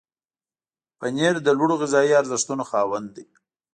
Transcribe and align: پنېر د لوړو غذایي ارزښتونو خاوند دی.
پنېر 0.99 1.35
د 1.43 1.47
لوړو 1.57 1.75
غذایي 1.81 2.13
ارزښتونو 2.21 2.63
خاوند 2.71 3.07
دی. 3.15 3.25